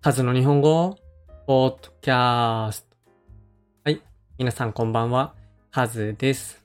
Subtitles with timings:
[0.00, 0.96] カズの日本語
[1.44, 2.86] ポッドキャスト。
[3.82, 4.00] はい。
[4.38, 5.34] 皆さんこんばんは。
[5.72, 6.64] カズです、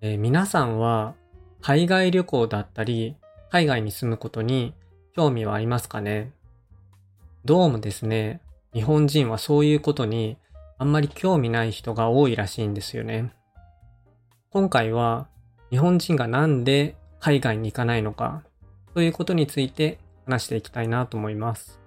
[0.00, 1.14] えー、皆さんは
[1.60, 3.14] 海外旅行だったり、
[3.50, 4.74] 海外に住むことに
[5.14, 6.32] 興味はありますかね？
[7.44, 8.40] どうもですね、
[8.74, 10.38] 日本人はそういうことに
[10.76, 13.32] あんまり興味ない人が多いらしいんですよね。
[14.50, 15.28] 今回は
[15.70, 18.42] 日本人がなんで海外に行かないのか
[18.94, 21.78] ということについて話していきたいなと思います。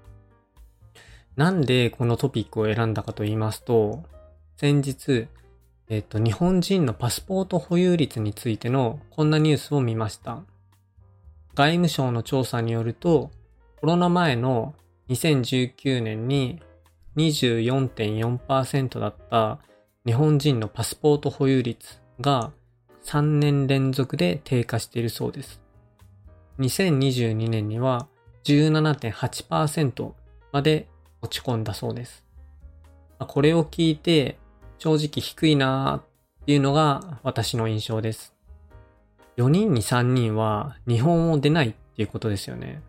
[1.36, 4.04] なんでこのトピックを選んだかと言いますと、
[4.58, 5.28] 先日、
[5.90, 10.44] えっ、と、日本人のパスポート保有率についてのこんなニュースを見ました。
[11.56, 13.32] 外務省の調査によると、
[13.80, 14.74] コロナ前の
[15.10, 16.62] 2019年に
[17.18, 19.60] 24.4%だった
[20.06, 22.52] 日本人のパスポート保有率が
[23.04, 25.62] 3年連続で低下しているそうです。
[26.60, 28.08] 2022年には
[28.44, 30.14] 17.8%
[30.52, 30.88] まで
[31.22, 32.26] 落ち込んだそうです。
[33.20, 34.38] これを聞いて
[34.80, 38.34] 正直低いなーっていうのが私の印象です。
[39.38, 42.82] 4人に3人は日本を出ないっていうことですよね。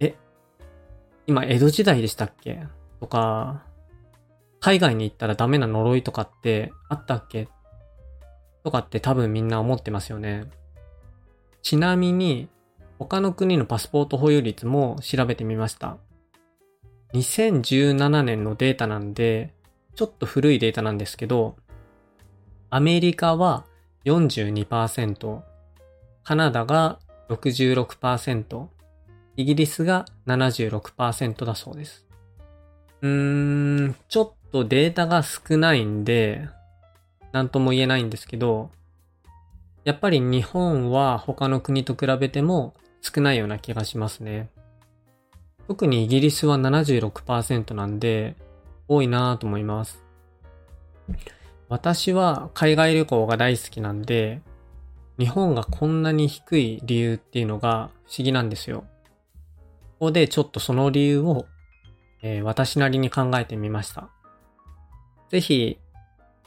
[0.00, 0.14] え、
[1.26, 2.66] 今江戸時代でしたっけ？
[3.00, 3.62] とか、
[4.60, 7.48] 海外に行ったらダメな呪いとかってあったっけ？
[8.64, 10.44] とかって多分みんな思ってますよね。
[11.62, 12.48] ちなみに
[12.98, 15.98] 他の国のパスポート保有率も調べてみました。
[17.16, 19.54] 2017年のデータなんで、
[19.94, 21.56] ちょっと古いデータなんですけど、
[22.68, 23.64] アメリカは
[24.04, 25.40] 42%、
[26.24, 26.98] カナダが
[27.30, 28.66] 66%、
[29.36, 32.06] イギリスが76%だそうです。
[33.00, 36.48] うーん、ちょっとデータが少ないんで、
[37.32, 38.70] なんとも言えないんですけど、
[39.84, 44.50] やっぱり日本は他の国と比べても少ないような気がしますね。
[45.66, 48.36] 特にイギリスは76%なんで、
[48.88, 50.02] 多いなぁと思います。
[51.68, 54.40] 私は海外旅行が大好きなんで、
[55.18, 58.84] 日本がこんなに低い理由っていうのが不思議なんですよ。
[59.98, 61.46] ここでちょっとその理由を、
[62.22, 64.08] えー、私なりに考えてみました。
[65.30, 65.78] ぜひ、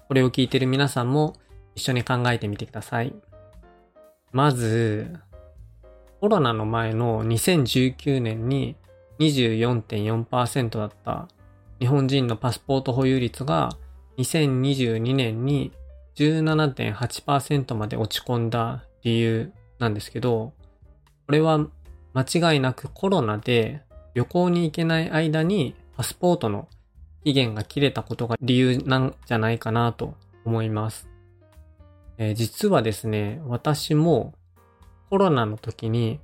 [0.08, 1.36] これを聞いてる皆さんも
[1.76, 3.14] 一緒に考えてみてください。
[4.32, 5.14] まず、
[6.22, 8.76] コロナの前の2019年に
[9.20, 11.28] 24.4%だった
[11.80, 13.70] 日本人のパスポート保有率が
[14.18, 15.72] 2022年に
[16.16, 20.54] 17.8%まで落ち込んだ理由なんですけど、
[21.26, 21.66] これは
[22.14, 23.82] 間違いなくコロナで
[24.14, 26.68] 旅行に行けない間にパスポートの
[27.24, 31.08] 期限が切れたことが理由なんじゃないかなと思います。
[32.18, 34.34] えー、実はですね、私も
[35.10, 36.20] コロナの時に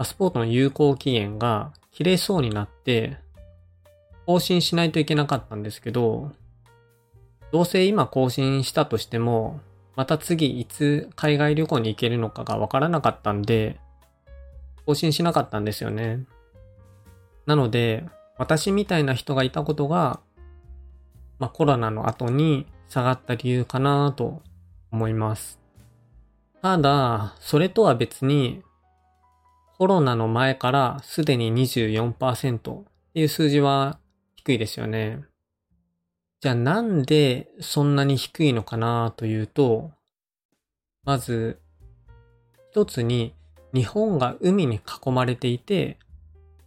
[0.00, 3.18] パスポートの有効期限が切れそうになって、
[4.24, 6.32] 更新しないといけなかったんですけど、
[7.52, 9.60] どうせ今更新したとしても、
[9.96, 13.78] また次いつ海外旅行に行けるのかがわからなかったんで、
[14.86, 16.24] 更新しなかったんですよね。
[17.44, 18.06] なので、
[18.38, 20.20] 私みたいな人がいたことが、
[21.38, 24.40] まあ、コロナの後に下がった理由かなと
[24.92, 25.60] 思います。
[26.62, 28.62] ただ、それとは別に、
[29.80, 33.98] コロナの前からすでに24%っていう数字は
[34.36, 35.24] 低いですよね。
[36.42, 39.90] じゃあなんでそんなに低いのかなというと、
[41.02, 41.62] まず、
[42.72, 43.34] 一つに
[43.72, 45.98] 日本が海に囲まれていて、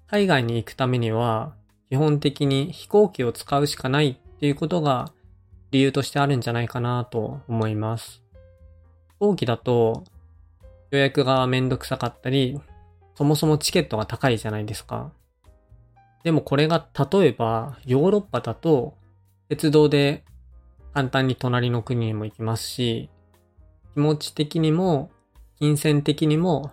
[0.07, 1.53] 海外に行くためには
[1.91, 5.12] 基本的に飛行機を使うしかないっていうことが
[5.69, 8.24] 理由としてあるんじゃないかなと思います。
[9.12, 10.03] 飛行機だと
[10.90, 12.59] 予約がめんどくさかったり、
[13.16, 15.12] そもそもチケットが高いじゃないですか。
[16.24, 18.96] でもこれが例えばヨーロッパだと
[19.50, 20.24] 鉄道で
[20.94, 23.09] 簡単に隣の国にも行きますし、
[23.94, 25.12] 気持ち的にも
[25.59, 26.72] 金銭的にも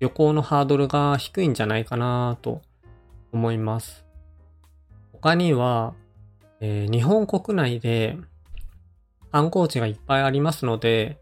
[0.00, 2.62] 旅行のハードルが低いんじゃないかなと
[3.32, 4.04] 思います。
[5.12, 5.94] 他には、
[6.60, 8.16] えー、日本国内で
[9.30, 11.18] 観光地がいっぱいありますので、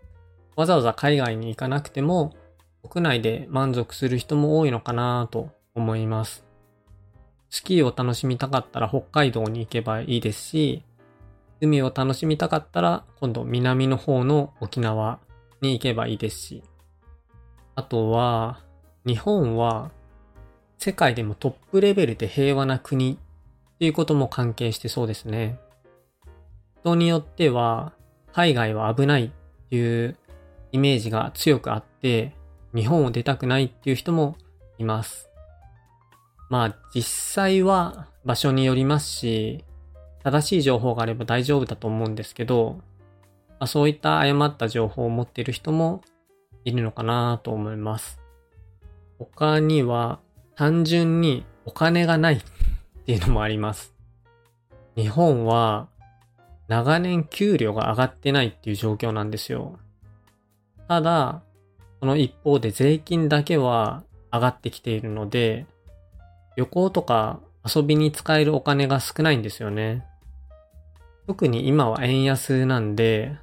[0.56, 2.32] わざわざ海外に行かなくても
[2.82, 6.44] 国内で満足する人も多いのかなと思います。
[7.50, 10.84] スキーを楽しみたかったら北海道に行けばいいですし、
[11.60, 15.18] 海を楽しみたかったら今度南の方の沖縄
[15.60, 16.62] に行けばいいですし、
[17.74, 18.60] あとは
[19.06, 19.90] 日本は
[20.78, 25.58] 世界でもトップレベルで平和な国っていうことも関係してそうですね。
[26.80, 27.92] 人によっては
[28.32, 29.30] 海外は危ないっ
[29.70, 30.16] ていう
[30.70, 32.34] イメージが強くあって、
[32.74, 34.36] 日本を出たくないっていう人も
[34.78, 35.28] います。
[36.50, 39.64] まあ実際は場所によりますし、
[40.22, 42.80] 正しい情報があれば大丈夫だと思うんですけど、
[43.58, 46.02] まあ、そういった誤った情報を持っている人も
[46.64, 48.20] いるのかなと思います。
[49.18, 50.20] 他には
[50.54, 52.42] 単純にお金がないっ
[53.06, 53.94] ていうのもあります。
[54.96, 55.88] 日本は
[56.68, 59.78] 長年給料が上がってないっていう状況なんですよ。
[60.86, 61.42] ただ、
[62.00, 65.66] その一方で税金だけは上がってきているので、
[66.56, 70.04] 旅行とか遊びに使えるお金が少ないんですよね。
[71.26, 73.36] 特に今は円安なんで、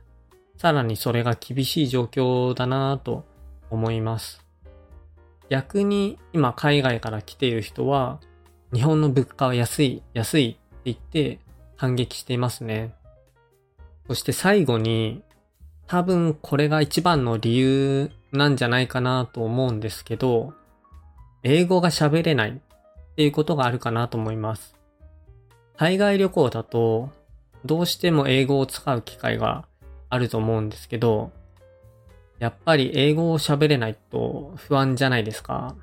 [0.57, 3.25] さらにそれが厳しい状況だなぁと
[3.69, 4.43] 思います。
[5.49, 8.19] 逆に今海外から来ている人は、
[8.73, 11.39] 日本の物価は安い、安いって言って
[11.75, 12.93] 反撃していますね。
[14.07, 15.23] そして最後に、
[15.87, 20.53] 多分これが一番の理由なんじゃないかなと思うんですけど、
[21.43, 22.53] 英語が喋れないっ
[23.15, 24.75] ていうことがあるかなと思います。
[25.77, 27.09] 海外旅行だと、
[27.65, 29.65] どうしても英語を使う機会が
[30.09, 31.31] あると思うんですけど、
[32.39, 35.75] やっぱり英語を喋れないと不安じゃないですか。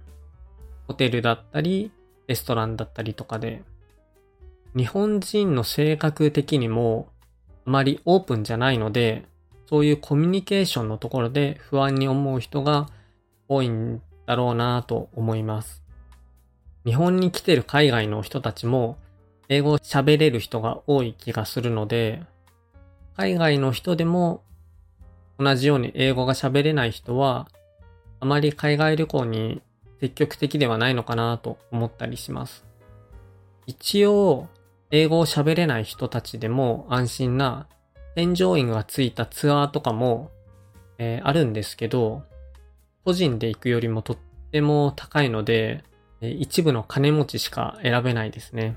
[0.86, 1.90] ホテルだったり、
[2.26, 3.62] レストランだったりとかで。
[4.74, 7.08] 日本人の性格的にも
[7.66, 9.24] あまりオープンじゃないので、
[9.72, 12.90] そういうコミュニケーションのところで不安に思う人が
[13.48, 15.82] 多いんだろうなと思います。
[16.84, 18.98] 日本に来てる海外の人たちも
[19.48, 22.22] 英語を喋れる人が多い気がするので、
[23.16, 24.42] 海外の人でも
[25.38, 27.48] 同じように英語が喋れない人は、
[28.20, 29.62] あまり海外旅行に
[30.00, 32.66] 積極的ではないのかなと思ったりします。
[33.66, 34.48] 一応、
[34.90, 37.68] 英語を喋れない人たちでも安心な
[38.14, 40.30] 添乗員がついたツアーとかも、
[40.98, 42.22] えー、あるんですけど、
[43.04, 44.16] 個人で行くよりもとっ
[44.50, 45.82] ても高いので、
[46.20, 48.76] え、一部の金持ちしか選べないですね。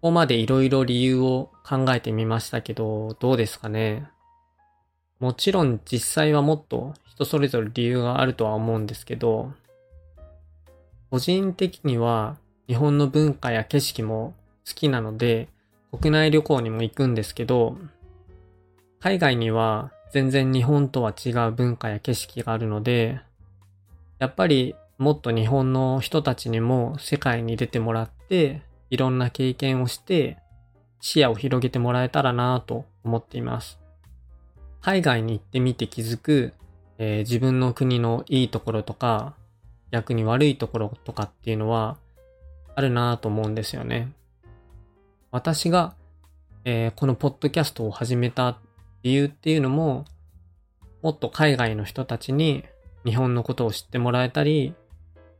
[0.00, 4.08] ここまでいろいろ理由を考えてみましたけど、どうですかね？
[5.18, 9.52] もちろん実際はもっと人それぞれ理由があるとは思うんですけど、
[11.10, 12.36] 個人的には
[12.66, 14.34] 日本の文化や景色も
[14.68, 15.48] 好きなので、
[15.90, 17.76] 国内旅行にも行くんですけど、
[19.06, 23.20] 海外には全然日本とは違う文化や景色があるので、
[24.18, 30.38] やっぱりもっと日本の人たちにも世界に出てもらって、いろんな経験をして、
[31.00, 33.78] 視野を広げてもらえたらなと思っています。
[34.80, 36.52] 海外に行ってみて気づく、
[36.98, 39.34] えー、自分の国のいいところとか、
[39.92, 41.96] 逆に悪いところとかっていうのは
[42.74, 44.10] あるなと思うんですよね。
[45.30, 45.94] 私が、
[46.64, 48.58] えー、このポッドキャストを始めた
[49.02, 50.04] 理由っていうのも、
[51.02, 52.64] もっと海外の人たちに
[53.04, 54.74] 日本のことを知ってもらえたり、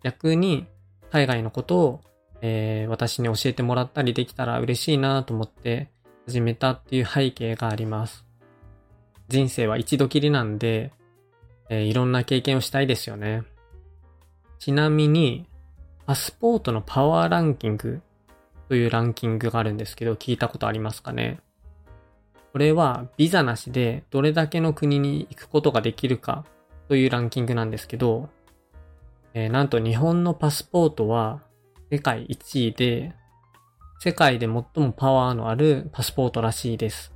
[0.03, 0.67] 逆に
[1.11, 2.01] 海外のことを、
[2.43, 5.91] えー、私に教えてもらったりできたら嬉しいなと思って
[6.27, 8.25] 始めたっていう背景があります。
[9.29, 10.93] 人生は一度きりなんで、
[11.69, 13.43] えー、いろんな経験をしたいですよね。
[14.59, 15.47] ちなみに、
[16.07, 18.01] パスポートのパワーランキング
[18.69, 21.41] というランキングがあるんですけど、聞いたことありますかね？
[22.57, 26.47] これはビザなしでどれだけの国に行くことができるか
[26.89, 28.31] というランキングなんですけど、
[29.35, 31.43] えー、なんと日本のパスポートは
[31.93, 33.13] 世界1位で、
[33.99, 37.13] 世界で最もパワーのあるパスポートらしいです。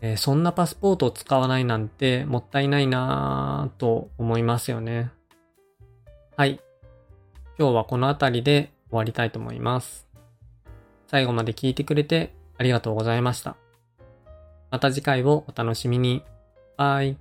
[0.00, 5.12] えー、そんなパスポートを使わないなんてもったいないなぁと思いますよね。
[6.36, 6.60] はい。
[7.60, 10.08] 今日はこの辺りで終わりたいと思います。
[11.06, 13.54] 最後まで聞いてくれてありがとうございました。
[14.72, 16.24] また次回をお楽しみに。
[16.78, 17.18] バイ。